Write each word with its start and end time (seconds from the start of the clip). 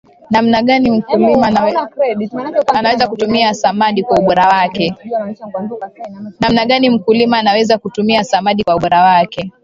namna 0.29 0.61
gani 0.61 0.91
mkulima 0.91 1.47
anaweza 2.73 3.07
kutumia 3.07 3.53
samadi 3.53 4.03
kwa 4.03 4.15
ubora 8.89 9.03
wake 9.03 9.45